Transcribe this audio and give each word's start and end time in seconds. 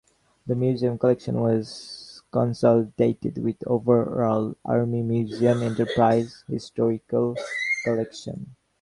The 0.47 0.55
museum 0.55 0.97
collection 0.97 1.39
was 1.39 2.23
consolidated 2.31 3.37
with 3.37 3.57
overall 3.67 4.57
Army 4.65 5.03
Museum 5.03 5.61
Enterprise 5.61 6.43
historical 6.49 7.35
collection. 7.85 8.55